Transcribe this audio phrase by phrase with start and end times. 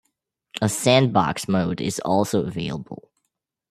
[0.63, 3.11] A sandbox mode is also available.